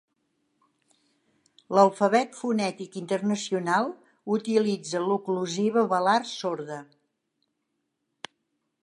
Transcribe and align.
L'alfabet 1.77 2.33
fonètic 2.39 2.97
internacional 3.01 3.91
utilitza 4.37 5.03
l'oclusiva 5.05 5.85
velar 5.95 6.19
sorda. 6.33 6.79